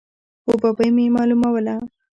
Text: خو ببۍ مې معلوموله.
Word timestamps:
خو 0.43 0.51
ببۍ 0.61 0.89
مې 0.95 1.05
معلوموله. 1.15 1.75